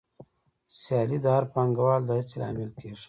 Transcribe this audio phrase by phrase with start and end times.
[0.81, 2.99] سیالي د هر پانګوال د هڅې لامل کېږي